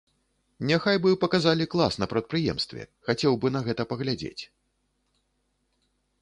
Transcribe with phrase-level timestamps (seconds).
[0.69, 4.49] Няхай бы паказалі клас на прадпрыемстве, хацеў бы на гэта паглядзець.